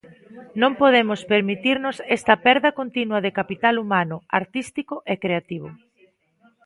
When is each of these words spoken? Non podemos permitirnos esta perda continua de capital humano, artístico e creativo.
Non 0.61 0.71
podemos 0.81 1.19
permitirnos 1.33 1.95
esta 2.17 2.35
perda 2.45 2.69
continua 2.79 3.19
de 3.25 3.35
capital 3.39 3.75
humano, 3.83 4.15
artístico 4.39 4.95
e 5.13 5.15
creativo. 5.23 5.69